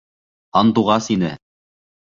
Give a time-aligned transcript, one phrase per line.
[0.59, 1.33] Һандуғас ине!